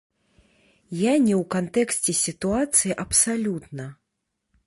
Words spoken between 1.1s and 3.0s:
не ў кантэксце сітуацыі